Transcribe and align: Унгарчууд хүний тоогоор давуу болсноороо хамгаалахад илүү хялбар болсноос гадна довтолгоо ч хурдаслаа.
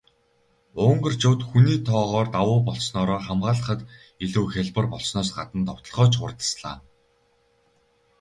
Унгарчууд 0.85 1.41
хүний 1.49 1.77
тоогоор 1.87 2.27
давуу 2.35 2.59
болсноороо 2.67 3.19
хамгаалахад 3.27 3.81
илүү 4.25 4.45
хялбар 4.53 4.85
болсноос 4.93 5.29
гадна 5.37 5.61
довтолгоо 5.69 6.07
ч 6.11 6.13
хурдаслаа. 6.19 6.77